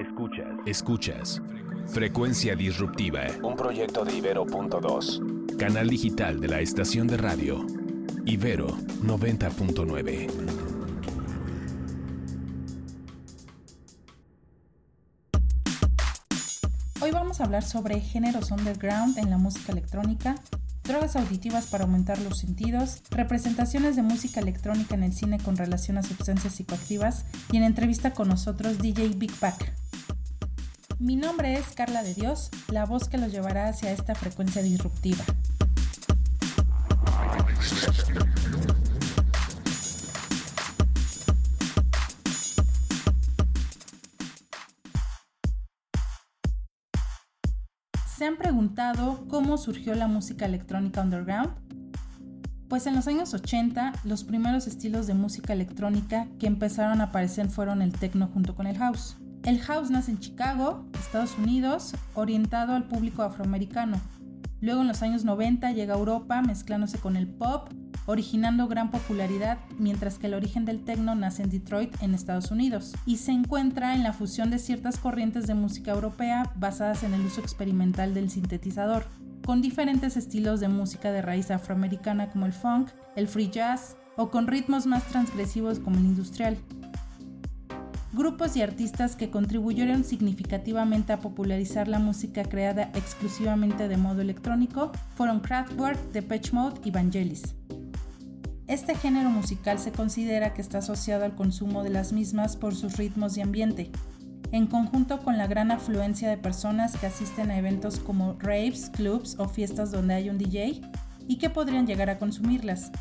[0.00, 0.46] Escuchas.
[0.64, 1.42] Escuchas.
[1.88, 3.26] Frecuencia Disruptiva.
[3.42, 5.56] Un proyecto de Ibero.2.
[5.58, 7.66] Canal digital de la estación de radio.
[8.24, 8.68] Ibero
[9.02, 10.30] 90.9.
[17.02, 20.36] Hoy vamos a hablar sobre géneros underground en la música electrónica,
[20.84, 25.98] drogas auditivas para aumentar los sentidos, representaciones de música electrónica en el cine con relación
[25.98, 29.79] a sustancias psicoactivas y en entrevista con nosotros DJ Big Pack.
[31.00, 35.24] Mi nombre es Carla de Dios, la voz que los llevará hacia esta frecuencia disruptiva.
[48.18, 51.54] ¿Se han preguntado cómo surgió la música electrónica underground?
[52.68, 57.48] Pues en los años 80, los primeros estilos de música electrónica que empezaron a aparecer
[57.48, 59.16] fueron el techno junto con el house.
[59.42, 63.98] El house nace en Chicago, Estados Unidos, orientado al público afroamericano.
[64.60, 67.70] Luego en los años 90 llega a Europa mezclándose con el pop,
[68.04, 72.92] originando gran popularidad, mientras que el origen del techno nace en Detroit, en Estados Unidos,
[73.06, 77.24] y se encuentra en la fusión de ciertas corrientes de música europea basadas en el
[77.24, 79.06] uso experimental del sintetizador,
[79.46, 84.30] con diferentes estilos de música de raíz afroamericana como el funk, el free jazz, o
[84.30, 86.58] con ritmos más transgresivos como el industrial
[88.20, 94.92] grupos y artistas que contribuyeron significativamente a popularizar la música creada exclusivamente de modo electrónico
[95.14, 97.54] fueron Kraftwerk, Depeche Mode y Vangelis.
[98.66, 102.98] Este género musical se considera que está asociado al consumo de las mismas por sus
[102.98, 103.90] ritmos y ambiente,
[104.52, 109.36] en conjunto con la gran afluencia de personas que asisten a eventos como raves, clubs
[109.38, 110.82] o fiestas donde hay un DJ
[111.26, 112.92] y que podrían llegar a consumirlas,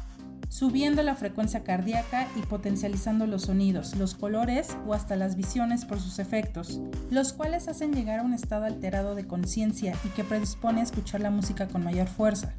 [0.50, 6.02] subiendo la frecuencia cardíaca y potencializando los sonidos, los colores o hasta las visiones por
[6.02, 10.81] sus efectos, los cuales hacen llegar a un estado alterado de conciencia y que predispone
[10.81, 12.53] a escuchar la música con mayor fuerza.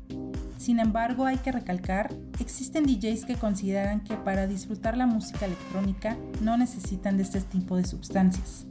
[0.57, 6.17] Sin embargo, hay que recalcar, existen DJs que consideran que para disfrutar la música electrónica
[6.43, 8.67] no necesitan de este tipo de sustancias.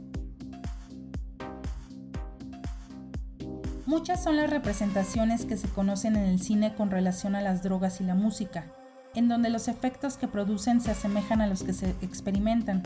[3.86, 8.00] Muchas son las representaciones que se conocen en el cine con relación a las drogas
[8.00, 8.66] y la música,
[9.14, 12.82] en donde los efectos que producen se asemejan a los que se experimentan.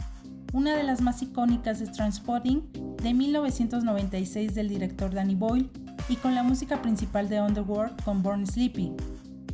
[0.52, 5.70] Una de las más icónicas es Transpotting, de 1996 del director Danny Boyle,
[6.08, 8.92] y con la música principal de Underworld con Born Sleepy.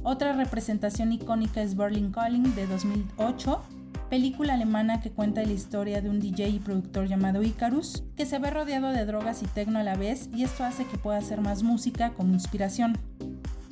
[0.02, 3.62] Otra representación icónica es Berlin Calling de 2008,
[4.08, 8.38] película alemana que cuenta la historia de un DJ y productor llamado Icarus, que se
[8.38, 11.40] ve rodeado de drogas y tecno a la vez y esto hace que pueda hacer
[11.40, 12.98] más música como inspiración.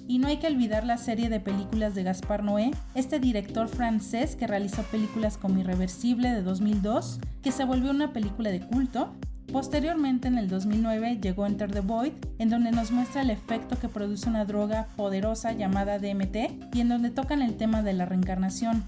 [0.08, 4.36] Y no hay que olvidar la serie de películas de Gaspar Noé, este director francés
[4.36, 9.12] que realizó películas como Irreversible de 2002, que se volvió una película de culto.
[9.52, 13.91] Posteriormente, en el 2009, llegó Enter the Void, en donde nos muestra el efecto que
[13.91, 18.84] produce una droga poderosa llamada DMT y en donde tocan el tema de la reencarnación,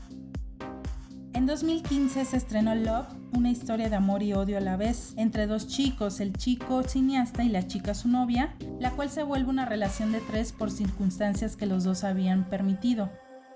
[1.32, 5.46] en 2015 se estrenó Love, una historia de amor y odio a la vez, entre
[5.46, 9.66] dos chicos, el chico cineasta y la chica su novia, la cual se vuelve una
[9.66, 13.10] relación de tres por circunstancias que los dos habían permitido.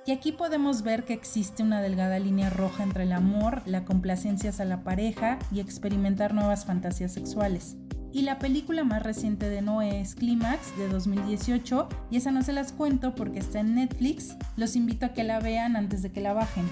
[0.07, 4.51] Y aquí podemos ver que existe una delgada línea roja entre el amor, la complacencia
[4.51, 7.77] hacia la pareja y experimentar nuevas fantasías sexuales.
[8.13, 12.53] Y la película más reciente de Noé es Clímax de 2018 y esa no se
[12.53, 14.37] las cuento porque está en Netflix.
[14.57, 16.67] Los invito a que la vean antes de que la bajen.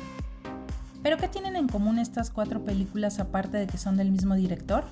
[1.02, 4.84] ¿Pero qué tienen en común estas cuatro películas aparte de que son del mismo director?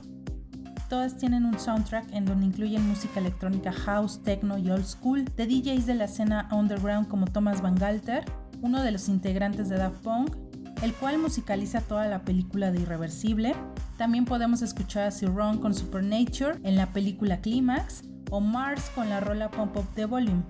[0.89, 5.47] Todas tienen un soundtrack en donde incluyen música electrónica house, techno y old school de
[5.47, 8.25] DJs de la escena underground como Thomas Van Galter,
[8.61, 10.35] uno de los integrantes de Daft Punk,
[10.83, 13.55] el cual musicaliza toda la película de Irreversible.
[13.97, 19.21] También podemos escuchar a Sir con Supernature en la película Climax o Mars con la
[19.21, 20.43] rola Pump Up the Volume.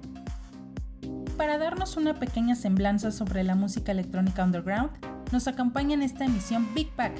[1.36, 4.90] Para darnos una pequeña semblanza sobre la música electrónica underground,
[5.32, 7.12] nos acompaña en esta emisión Big Pack,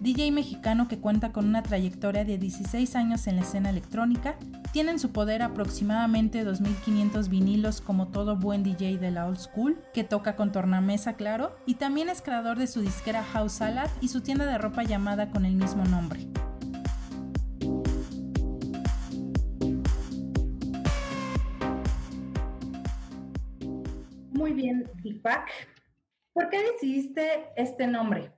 [0.00, 4.36] DJ mexicano que cuenta con una trayectoria de 16 años en la escena electrónica,
[4.72, 9.78] tiene en su poder aproximadamente 2.500 vinilos como todo buen DJ de la old school,
[9.92, 14.08] que toca con tornamesa claro, y también es creador de su disquera House Salad y
[14.08, 16.26] su tienda de ropa llamada con el mismo nombre.
[24.32, 25.77] Muy bien, Big Pack.
[26.38, 28.32] ¿Por qué decidiste este nombre?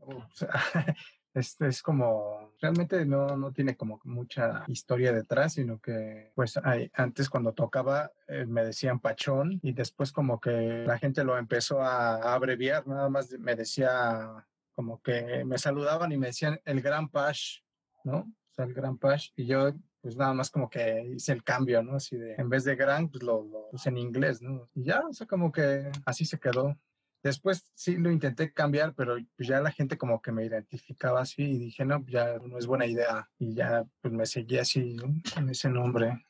[1.32, 6.90] Este es como, realmente no, no tiene como mucha historia detrás, sino que pues hay,
[6.92, 11.82] antes cuando tocaba eh, me decían Pachón y después como que la gente lo empezó
[11.82, 17.08] a, abreviar, nada más me decía como que me saludaban y me decían el Gran
[17.08, 17.62] Pach
[18.02, 18.18] ¿no?
[18.18, 19.30] O sea, el Grand Patch.
[19.36, 21.96] Y yo, pues nada más como que hice el cambio, ¿no?
[21.96, 24.68] Así de, en vez de Grand, pues lo, lo puse en inglés, ¿no?
[24.74, 26.76] Y ya, o sea, como que así se quedó.
[27.22, 31.42] Después sí lo intenté cambiar, pero pues ya la gente como que me identificaba así
[31.42, 33.28] y dije, no, ya no es buena idea.
[33.38, 35.14] Y ya pues me seguí así, ¿no?
[35.36, 36.24] en ese nombre.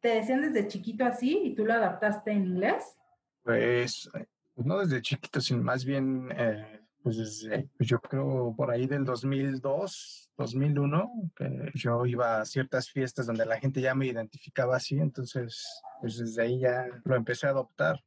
[0.00, 2.96] ¿Te decían desde chiquito así y tú lo adaptaste en inglés?
[3.42, 4.08] Pues,
[4.54, 8.86] pues no desde chiquito, sino más bien, eh, pues desde, pues yo creo por ahí
[8.86, 14.76] del 2002, 2001, que yo iba a ciertas fiestas donde la gente ya me identificaba
[14.76, 18.00] así, entonces pues desde ahí ya lo empecé a adoptar.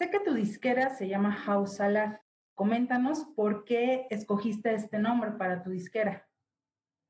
[0.00, 2.20] Sé que tu disquera se llama House Salad.
[2.54, 6.26] Coméntanos por qué escogiste este nombre para tu disquera.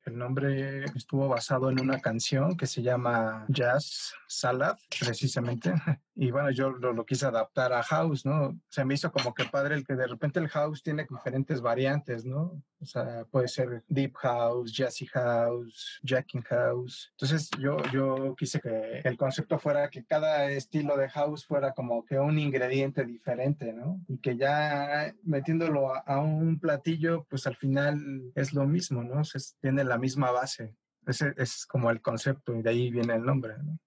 [0.04, 5.72] El nombre estuvo basado en una canción que se llama Jazz Salad, precisamente.
[6.16, 8.58] Y bueno, yo lo, quise adaptar a House, ¿no?
[8.68, 12.24] Se me hizo como que padre el que de repente el House tiene diferentes variantes,
[12.24, 12.60] ¿no?
[12.80, 17.12] O sea, puede ser Deep House, Jazzy House, Jacking House.
[17.12, 22.04] Entonces yo, yo quise que el concepto fuera que cada estilo de House fuera como
[22.04, 24.00] que un ingrediente diferente, ¿no?
[24.08, 29.20] Y que ya metiéndolo a, un platillo, pues al final es lo mismo, ¿no?
[29.20, 29.24] O
[29.60, 30.74] tiene la misma base.
[31.06, 33.78] Ese es como el concepto y de ahí viene el nombre, ¿no?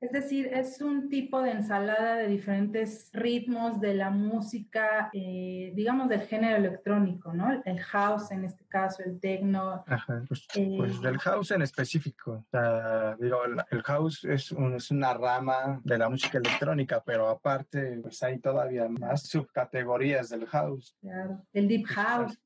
[0.00, 6.08] Es decir, es un tipo de ensalada de diferentes ritmos de la música, eh, digamos,
[6.08, 7.60] del género electrónico, ¿no?
[7.64, 9.82] El house en este caso, el techno.
[9.88, 12.32] Ajá, pues, eh, pues del house en específico.
[12.32, 17.02] O sea, digo, el, el house es, un, es, una rama de la música electrónica,
[17.04, 20.96] pero aparte, pues hay todavía más subcategorías del house.
[21.00, 22.38] Claro, el deep pues, house.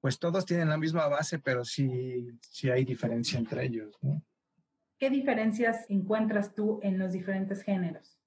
[0.00, 4.22] Pues todos tienen la misma base, pero sí, sí hay diferencia entre ellos, ¿no?
[4.98, 8.18] ¿Qué diferencias encuentras tú en los diferentes géneros?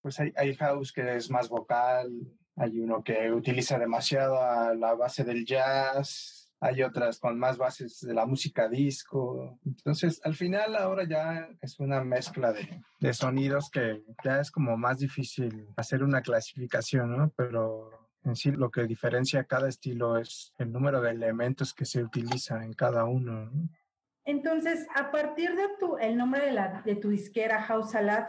[0.00, 2.10] Pues hay, house que es más vocal,
[2.56, 4.34] hay uno que utiliza demasiado
[4.74, 9.58] la base del jazz, hay otras con más bases de la música disco.
[9.64, 14.76] Entonces, al final ahora ya es una mezcla de, de sonidos que ya es como
[14.76, 17.32] más difícil hacer una clasificación, ¿no?
[17.36, 17.90] Pero
[18.24, 22.64] en sí lo que diferencia cada estilo es el número de elementos que se utiliza
[22.64, 23.50] en cada uno.
[23.50, 23.68] ¿no?
[24.24, 28.26] Entonces, a partir de tu, el nombre de, la, de tu disquera House Salad,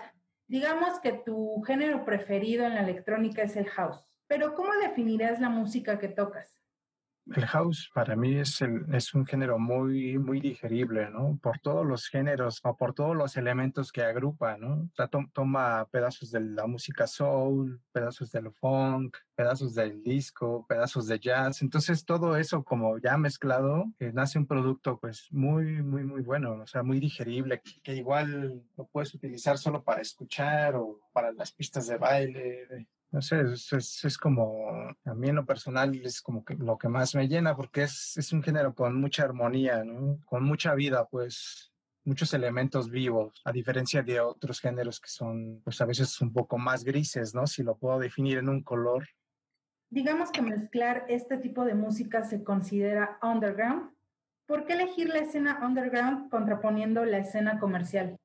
[0.47, 5.49] digamos que tu género preferido en la electrónica es el house, pero ¿cómo definirías la
[5.49, 6.59] música que tocas?
[7.31, 11.39] El house para mí es, el, es un género muy, muy digerible, ¿no?
[11.41, 14.89] Por todos los géneros o por todos los elementos que agrupa, ¿no?
[15.31, 21.61] Toma pedazos de la música soul, pedazos del funk, pedazos del disco, pedazos de jazz.
[21.61, 26.61] Entonces, todo eso como ya mezclado, que nace un producto pues muy, muy, muy bueno,
[26.61, 31.31] o sea, muy digerible, que, que igual lo puedes utilizar solo para escuchar o para
[31.31, 34.71] las pistas de baile, no sé, es, es, como,
[35.05, 38.17] a mí en lo personal es como que lo que más me llena porque es,
[38.17, 39.83] es un género con mucha armonía.
[40.25, 41.71] Con mucha vida, pues
[42.05, 46.57] muchos elementos vivos, a diferencia de otros géneros que son, pues a veces un poco
[46.57, 47.45] más grises, ¿no?
[47.45, 49.07] Si lo puedo definir en un color.
[49.91, 53.91] Digamos que mezclar este tipo de música se considera underground.
[54.47, 58.17] ¿Por qué elegir la escena underground contraponiendo la escena comercial?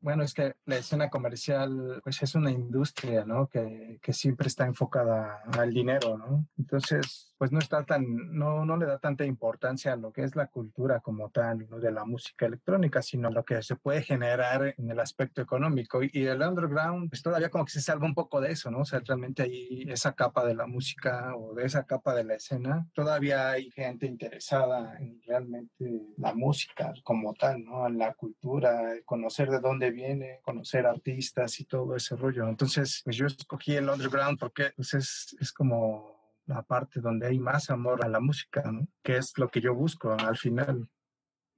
[0.00, 3.48] Bueno, es que la escena comercial pues es una industria, ¿no?
[3.48, 6.46] Que, que, siempre está enfocada al dinero, ¿no?
[6.56, 8.04] Entonces, pues no está tan,
[8.36, 11.78] no, no le da tanta importancia a lo que es la cultura como tal, ¿no?
[11.78, 16.00] De la música electrónica, sino lo que se puede generar en el aspecto económico.
[16.02, 18.80] Y, el underground, pues todavía como que se salva un poco de eso, ¿no?
[18.80, 22.34] O sea, realmente hay esa capa de la música o de esa capa de la
[22.34, 27.86] escena, todavía hay gente interesada en realmente la música como tal, ¿no?
[27.86, 32.48] En la cultura, conocer de dónde viene, conocer artistas y todo ese rollo.
[32.48, 37.38] Entonces, pues yo escogí el underground porque pues es, es como la parte donde hay
[37.38, 38.88] más amor a la música, ¿no?
[39.02, 40.88] que es lo que yo busco al final.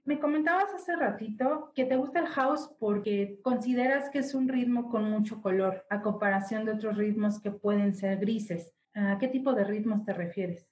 [0.04, 4.90] Me comentabas hace ratito que te gusta el house porque consideras que es un ritmo
[4.90, 8.72] con mucho color, a comparación de otros ritmos que pueden ser grises.
[8.94, 10.69] ¿A qué tipo de ritmos te refieres?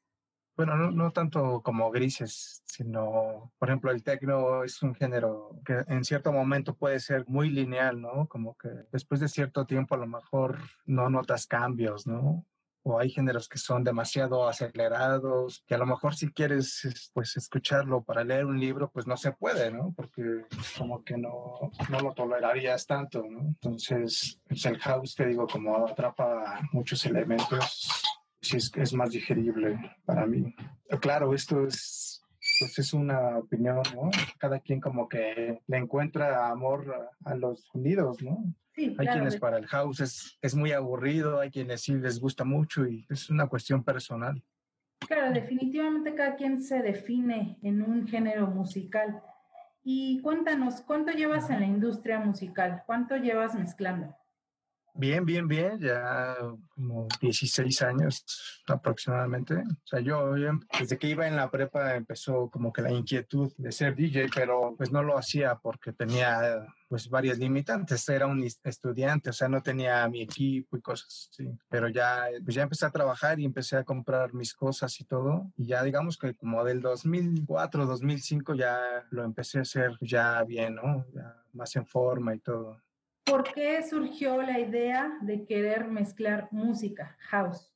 [0.59, 5.85] Bueno, no, no, tanto como grises, sino, por ejemplo, el techno es un género que
[5.87, 8.27] en cierto momento puede ser muy lineal, ¿no?
[8.27, 12.45] Como que después de cierto tiempo a lo mejor no notas cambios, ¿no?
[12.83, 18.03] O hay géneros que son demasiado acelerados, que a lo mejor si quieres pues escucharlo
[18.03, 19.95] para leer un libro, pues no se puede, ¿no?
[19.95, 20.45] Porque
[20.77, 23.43] como que no, no lo tolerarías tanto, ¿no?
[23.43, 27.98] Entonces, pues el house, te digo, como atrapa muchos elementos
[28.49, 30.55] sí es, es más digerible para mí.
[31.01, 32.23] Claro, esto es,
[32.59, 34.11] pues es una opinión, ¿no?
[34.39, 38.43] Cada quien como que le encuentra amor a, a los sonidos, ¿no?
[38.75, 39.13] Sí, hay claro.
[39.13, 43.07] quienes para el house es, es muy aburrido, hay quienes sí les gusta mucho y
[43.11, 44.43] es una cuestión personal.
[45.07, 49.23] Claro, definitivamente cada quien se define en un género musical.
[49.83, 52.83] Y cuéntanos, ¿cuánto llevas en la industria musical?
[52.87, 54.15] ¿Cuánto llevas mezclando?
[54.99, 56.37] Bien, bien, bien, ya
[56.75, 58.25] como 16 años
[58.67, 59.55] aproximadamente.
[59.55, 60.35] O sea, yo
[60.77, 64.75] desde que iba en la prepa empezó como que la inquietud de ser DJ, pero
[64.77, 68.09] pues no lo hacía porque tenía pues varias limitantes.
[68.09, 71.49] Era un estudiante, o sea, no tenía mi equipo y cosas así.
[71.69, 75.53] Pero ya, pues ya empecé a trabajar y empecé a comprar mis cosas y todo.
[75.57, 80.75] Y ya digamos que como del 2004, 2005 ya lo empecé a hacer ya bien,
[80.75, 81.07] ¿no?
[81.15, 82.81] Ya más en forma y todo.
[83.29, 87.71] ¿Por qué surgió la idea de querer mezclar música, house?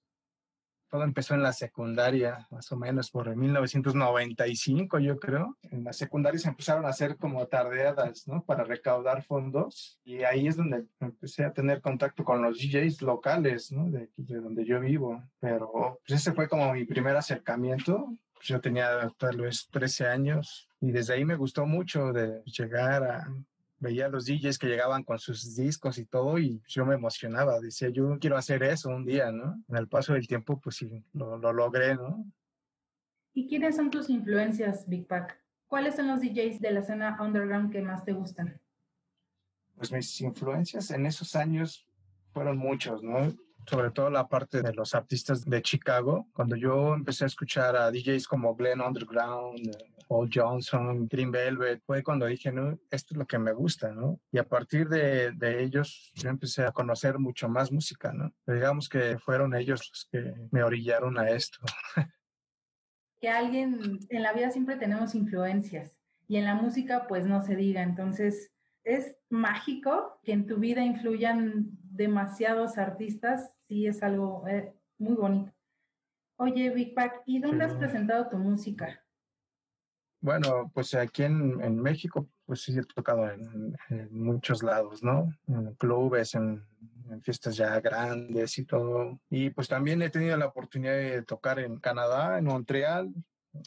[0.88, 5.58] Todo empezó en la secundaria, más o menos por 1995, yo creo.
[5.62, 8.42] En la secundaria se empezaron a hacer como tardeadas, ¿no?
[8.44, 10.00] Para recaudar fondos.
[10.04, 13.90] Y ahí es donde empecé a tener contacto con los DJs locales, ¿no?
[13.90, 15.22] De, de donde yo vivo.
[15.38, 18.16] Pero pues ese fue como mi primer acercamiento.
[18.34, 23.04] Pues yo tenía tal vez 13 años y desde ahí me gustó mucho de llegar
[23.04, 23.28] a
[23.82, 27.58] veía a los DJs que llegaban con sus discos y todo y yo me emocionaba,
[27.60, 29.60] decía yo quiero hacer eso un día, ¿no?
[29.68, 32.24] En el paso del tiempo pues sí, lo, lo logré, ¿no?
[33.34, 35.42] ¿Y quiénes son tus influencias, Big Pack?
[35.66, 38.60] ¿Cuáles son los DJs de la escena underground que más te gustan?
[39.74, 41.88] Pues mis influencias en esos años
[42.32, 43.34] fueron muchos, ¿no?
[43.66, 46.28] Sobre todo la parte de los artistas de Chicago.
[46.32, 49.70] Cuando yo empecé a escuchar a DJs como Glenn Underground,
[50.08, 54.20] Paul Johnson, Green Velvet, fue cuando dije, no, esto es lo que me gusta, ¿no?
[54.30, 58.32] Y a partir de, de ellos yo empecé a conocer mucho más música, ¿no?
[58.46, 61.58] digamos que fueron ellos los que me orillaron a esto.
[63.20, 65.96] que alguien, en la vida siempre tenemos influencias
[66.28, 68.52] y en la música pues no se diga, entonces
[68.84, 75.52] es mágico que en tu vida influyan demasiados artistas, sí es algo eh, muy bonito.
[76.36, 79.00] Oye, Big Pack, ¿y dónde has presentado tu música?
[80.20, 83.76] Bueno, pues aquí en, en México, pues sí he tocado en,
[84.10, 85.28] muchos lados, ¿no?
[85.48, 86.64] En clubes, en,
[87.10, 89.20] en, fiestas ya grandes y todo.
[89.28, 93.12] Y pues también he tenido la oportunidad de tocar en Canadá, en Montreal,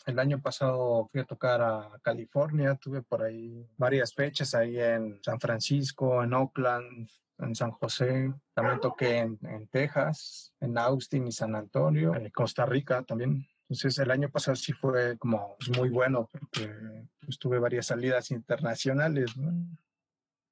[0.06, 5.20] el año pasado fui a tocar a California, tuve por ahí varias fechas ahí en
[5.24, 11.56] San Francisco, en Oakland, en San José, también toqué en, Texas, en Austin y San
[11.56, 13.46] Antonio, en Costa Rica también.
[13.68, 16.72] Entonces el año pasado sí fue como pues, muy bueno porque
[17.20, 19.34] pues, tuve varias salidas internacionales.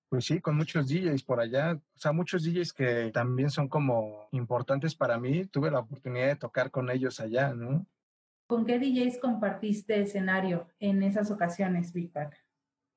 [0.10, 4.28] Pues sí, con muchos DJs por allá, o sea, muchos DJs que también son como
[4.32, 5.46] importantes para mí.
[5.46, 7.88] Tuve la oportunidad de tocar con ellos allá, ¿no?
[8.46, 12.43] ¿Con qué DJs compartiste escenario en esas ocasiones, Big Pack?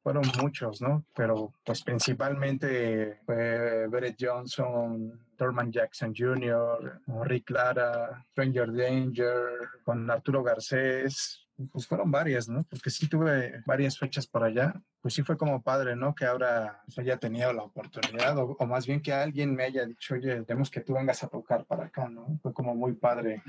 [0.07, 1.05] Fueron muchos, ¿no?
[1.17, 9.49] Pero pues principalmente fue Brett Johnson, Thurman Jackson Jr., Rick Lara, Stranger Danger,
[9.83, 12.63] con Arturo Garcés, pues fueron varias, ¿no?
[12.71, 14.81] Porque sí tuve varias fechas por allá.
[15.01, 16.15] Pues sí fue como padre, ¿no?
[16.15, 19.85] Que ahora pues, haya tenido la oportunidad, o, o, más bien que alguien me haya
[19.87, 22.39] dicho, oye, tenemos que tú vengas a tocar para acá, ¿no?
[22.43, 23.43] Fue como muy padre,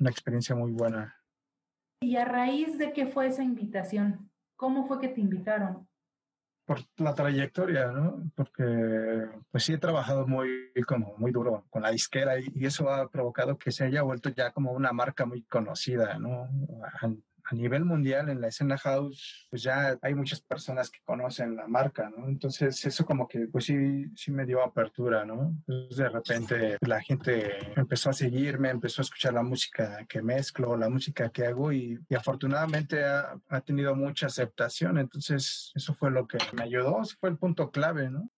[0.00, 1.14] una experiencia muy buena.
[2.00, 4.28] ¿Y a raíz de qué fue esa invitación?
[4.56, 5.88] ¿Cómo fue que te invitaron?
[6.70, 8.30] Por la trayectoria, ¿no?
[8.36, 12.88] Porque pues sí he trabajado muy, como muy duro con la disquera y, y eso
[12.88, 16.48] ha provocado que se haya vuelto ya como una marca muy conocida, ¿no?
[17.50, 21.66] A nivel mundial en la escena house, pues ya hay muchas personas que conocen la
[21.66, 22.28] marca, ¿no?
[22.28, 25.56] Entonces eso como que pues sí, sí me dio apertura, ¿no?
[25.66, 30.88] De repente la gente empezó a seguirme, empezó a escuchar la música que mezclo, la
[30.88, 34.98] música que hago y, afortunadamente ha, ha, tenido mucha aceptación.
[34.98, 38.30] Entonces eso fue lo que me ayudó, eso fue el punto clave, ¿no?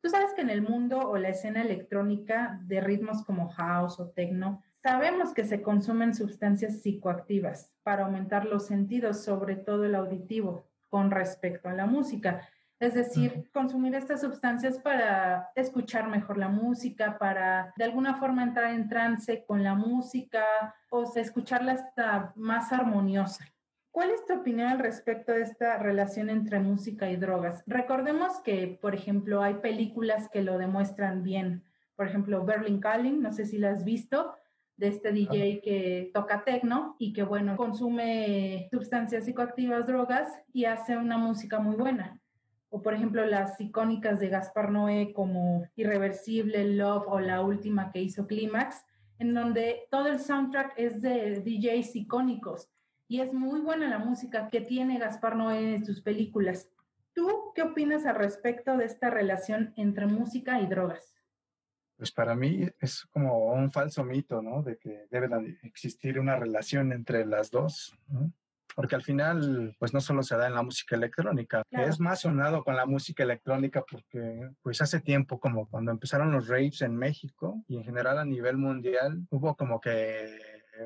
[0.00, 4.08] Tú sabes que en el mundo o la escena electrónica de ritmos como house o
[4.10, 10.68] techno, Sabemos que se consumen sustancias psicoactivas para aumentar los sentidos, sobre todo el auditivo,
[10.88, 12.48] con respecto a la música.
[12.78, 18.70] Es decir, consumir estas sustancias para escuchar mejor la música, para de alguna forma entrar
[18.70, 20.44] en trance con la música
[20.88, 23.44] o escucharla hasta más armoniosa.
[23.90, 27.64] ¿Cuál es tu opinión al respecto de esta relación entre música y drogas?
[27.66, 31.64] Recordemos que, por ejemplo, hay películas que lo demuestran bien.
[31.96, 34.36] Por ejemplo, Berlin Calling, no sé si la has visto,
[34.76, 40.96] de este DJ que toca techno y que, bueno, consume sustancias psicoactivas, drogas y hace
[40.96, 42.20] una música muy buena.
[42.68, 48.02] O, por ejemplo, las icónicas de Gaspar Noé como Irreversible, Love o la última que
[48.02, 48.84] hizo Clímax,
[49.18, 52.68] en donde todo el soundtrack es de DJs icónicos
[53.08, 56.68] y es muy buena la música que tiene Gaspar Noé en sus películas.
[57.14, 61.15] ¿Tú qué opinas al respecto de esta relación entre música y drogas?
[61.96, 64.62] Pues para mí es como un falso mito, ¿no?
[64.62, 68.32] De que debe existir una relación entre las dos, ¿no?
[68.76, 72.62] porque al final, pues no solo se da en la música electrónica, es más sonado
[72.62, 77.64] con la música electrónica porque pues hace tiempo, como cuando empezaron los raves en México
[77.68, 80.26] y en general a nivel mundial, hubo como que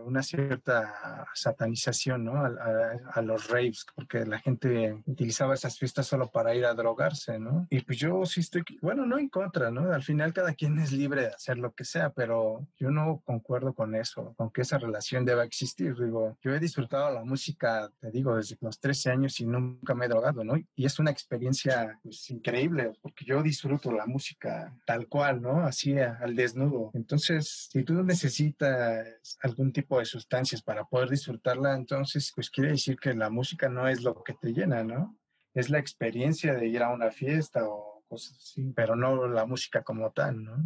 [0.05, 2.45] una cierta satanización ¿no?
[2.45, 7.67] a, los raves, porque la gente utilizaba esas fiestas solo para ir a drogarse, ¿no?
[7.71, 9.93] Y pues yo sí estoy, bueno, no en contra, ¿no?
[9.93, 13.75] Al final cada quien es libre de hacer lo que sea, pero yo no concuerdo
[13.75, 15.95] con eso, con que esa relación deba existir.
[15.95, 20.07] Digo, yo he disfrutado la música, te digo, desde los 13 años y nunca me
[20.07, 20.57] he drogado, ¿no?
[20.75, 25.65] Y es una experiencia pues, increíble, porque yo disfruto la música tal cual, ¿no?
[25.65, 26.91] Así al desnudo.
[26.95, 32.73] Entonces, si tú necesitas algún tipo tipo de sustancias para poder disfrutarla, entonces pues quiere
[32.73, 35.17] decir que la música no es lo que te llena, ¿no?
[35.55, 39.83] Es la experiencia de ir a una fiesta o cosas así, pero no la música
[39.83, 40.57] como tal, ¿no?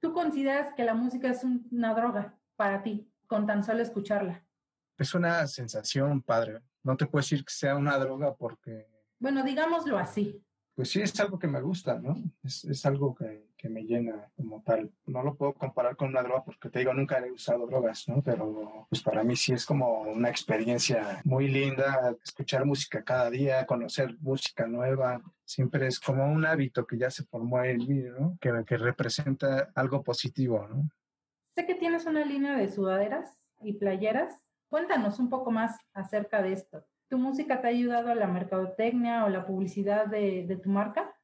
[0.00, 4.44] ¿Tú consideras que la música es una droga para ti, con tan solo escucharla?
[4.98, 6.60] Es una sensación, padre.
[6.82, 8.88] No te puedo decir que sea una droga porque...
[9.18, 12.16] Bueno, digámoslo así pues sí es algo que me gusta, ¿no?
[12.42, 14.90] Es, es algo que, que, me llena como tal.
[15.06, 18.22] No lo puedo comparar con una droga porque te digo, nunca he usado drogas, ¿no?
[18.22, 23.66] Pero pues para mí sí es como una experiencia muy linda, escuchar música cada día,
[23.66, 25.22] conocer música nueva.
[25.44, 28.36] Siempre es como un hábito que ya se formó en mí, ¿no?
[28.40, 30.88] Que, que representa algo positivo, ¿no?
[31.54, 34.34] Sé que tienes una línea de sudaderas y playeras.
[34.68, 36.84] Cuéntanos un poco más acerca de esto.
[37.12, 41.14] ¿Tu música te ha ayudado a la mercadotecnia o la publicidad de, tu marca?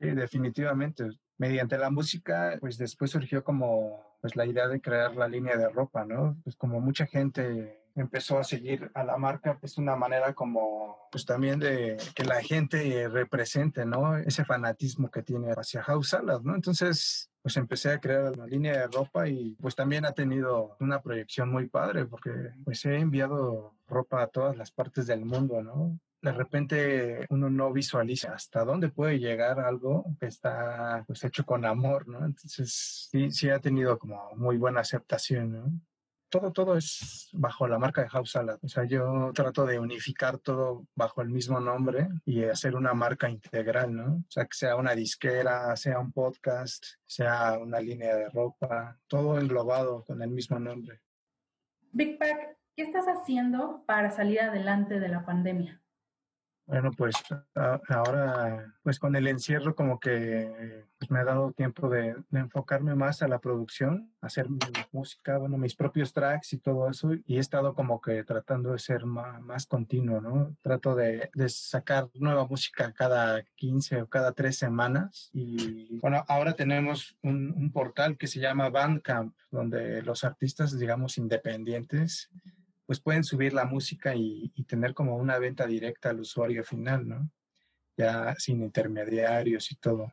[0.00, 1.04] Sí, definitivamente.
[1.42, 5.68] Mediante la música, pues después surgió como pues la idea de crear la línea de
[5.68, 6.36] ropa, ¿no?
[6.44, 11.26] Pues como mucha gente empezó a seguir a la marca, pues una manera como, pues
[11.26, 14.16] también de que la gente represente, ¿no?
[14.18, 16.54] Ese fanatismo que tiene hacia House Salad, ¿no?
[16.54, 21.02] Entonces, pues empecé a crear una línea de ropa y pues también ha tenido una
[21.02, 22.30] proyección muy padre porque
[22.64, 25.98] pues he enviado ropa a todas las partes del mundo, ¿no?
[26.22, 31.64] De repente uno no visualiza hasta dónde puede llegar algo que está pues hecho con
[31.64, 32.24] amor, ¿no?
[32.24, 35.80] Entonces sí, sí ha tenido como muy buena aceptación, ¿no?
[36.32, 38.58] todo, todo es bajo la marca de House Salad.
[38.62, 43.28] O sea, yo trato de unificar todo bajo el mismo nombre y hacer una marca
[43.28, 44.14] integral, ¿no?
[44.14, 49.38] O sea, que sea una disquera, sea un podcast, sea una línea de ropa, todo
[49.38, 51.02] englobado con el mismo nombre.
[51.92, 55.81] Big Pack, ¿qué estás haciendo para salir adelante de la pandemia?
[56.72, 57.14] Bueno, pues
[57.54, 63.20] ahora, pues con el encierro como que pues me ha dado tiempo de, enfocarme más
[63.20, 64.58] a la producción, hacer mi
[64.90, 68.78] música, bueno, mis propios tracks y todo eso, y he estado como que tratando de
[68.78, 70.56] ser más, continuo, ¿no?
[70.62, 77.18] Trato de, sacar nueva música cada 15 o cada 3 semanas, y bueno, ahora tenemos
[77.20, 82.30] un, un portal que se llama Bandcamp, donde los artistas, digamos, independientes,
[82.92, 87.30] pues pueden subir la música y, tener como una venta directa al usuario final, ¿no?
[87.96, 90.12] Ya sin intermediarios y todo.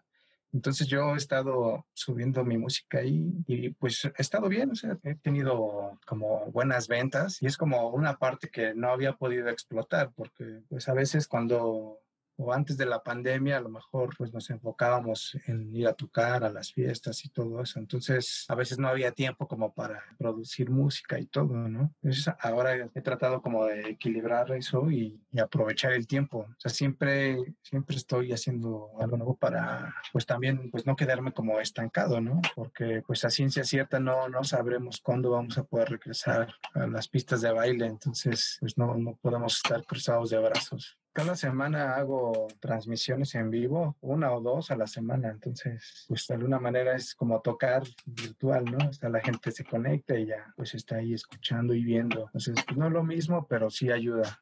[0.53, 4.97] Entonces yo he estado subiendo mi música ahí y pues he estado bien, o sea,
[5.03, 10.13] he tenido como buenas ventas y es como una parte que no había podido explotar
[10.15, 11.99] porque pues a veces cuando
[12.39, 16.45] o antes de la pandemia a lo mejor pues nos enfocábamos en ir a tocar
[16.45, 17.79] a las fiestas y todo eso.
[17.79, 21.93] Entonces a veces no había tiempo como para producir música y todo, ¿no?
[22.01, 26.39] Entonces ahora he tratado como de equilibrar eso y, aprovechar el tiempo.
[26.39, 31.59] O sea, siempre, siempre estoy haciendo algo nuevo para pues también pues no quedarme como
[31.59, 32.41] estancado, ¿no?
[32.55, 37.07] Porque pues a ciencia cierta no, no sabremos cuándo vamos a poder regresar a las
[37.07, 37.85] pistas de baile.
[37.85, 43.97] Entonces pues no, no podemos estar cruzados de brazos cada semana hago transmisiones en vivo,
[44.01, 48.65] una o dos a la semana, entonces, pues de alguna manera es como tocar virtual,
[48.65, 48.93] ¿no?
[48.93, 52.21] Sea, la gente se conecta y ya, pues está ahí escuchando y viendo.
[52.25, 54.41] Entonces, pues, no es lo mismo, pero sí ayuda.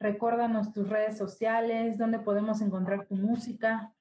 [0.00, 3.94] Recuérdanos tus redes sociales, dónde podemos encontrar tu música.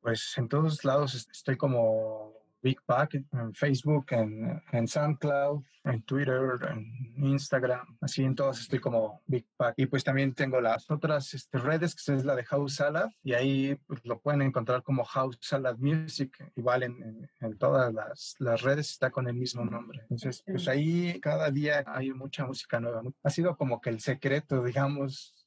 [0.00, 6.58] Pues en todos lados estoy como Big Pack en Facebook, en, en, SoundCloud, en Twitter,
[6.70, 7.96] en Instagram.
[8.00, 9.74] Así en todas estoy como Big Pack.
[9.76, 13.32] Y pues también tengo las otras este, redes, que es la de House Salad, y
[13.32, 16.36] ahí pues, lo pueden encontrar como House Salad Music.
[16.56, 20.00] Igual en, en, todas las, las, redes está con el mismo nombre.
[20.02, 23.02] Entonces, pues ahí cada día hay mucha música nueva.
[23.22, 25.39] Ha sido como que el secreto, digamos,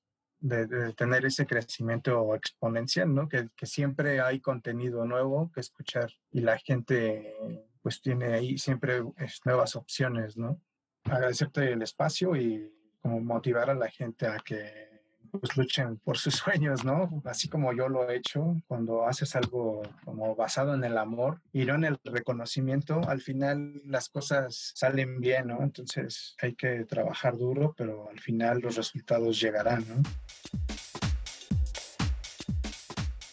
[0.43, 3.29] de, tener ese crecimiento exponencial, ¿no?
[3.29, 7.33] Que, que, siempre hay contenido nuevo que escuchar y la gente
[7.81, 9.01] pues tiene ahí siempre
[9.45, 10.61] nuevas opciones, ¿no?
[11.05, 12.69] Agradecerte el espacio y
[13.01, 14.92] como motivar a la gente a que
[15.39, 17.21] pues luchen por sus sueños, ¿no?
[17.25, 21.65] Así como yo lo he hecho, cuando haces algo como basado en el amor y
[21.65, 25.61] no en el reconocimiento, al final las cosas salen bien, ¿no?
[25.63, 30.03] Entonces hay que trabajar duro, pero al final los resultados llegarán, ¿no?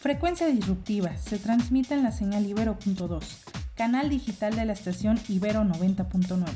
[0.01, 6.47] Frecuencia disruptiva se transmite en la señal Ibero.2, canal digital de la estación Ibero 90.9.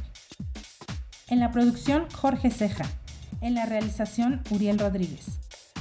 [1.28, 2.86] En la producción Jorge Ceja,
[3.44, 5.26] en la realización Uriel Rodríguez,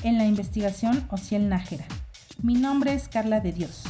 [0.04, 1.86] en la investigación Ociel Nájera.
[2.41, 3.84] Mi nombre es Carla de Dios.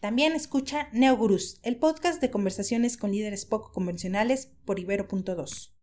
[0.00, 5.72] También escucha Neogurús, el podcast de conversaciones con líderes poco convencionales por Ibero.2.